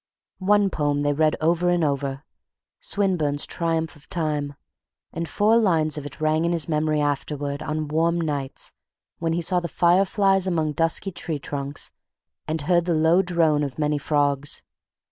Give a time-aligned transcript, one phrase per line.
[0.39, 2.23] One poem they read over and over;
[2.79, 4.55] Swinburne's "Triumph of Time,"
[5.13, 8.73] and four lines of it rang in his memory afterward on warm nights
[9.19, 11.91] when he saw the fireflies among dusky tree trunks
[12.47, 14.63] and heard the low drone of many frogs.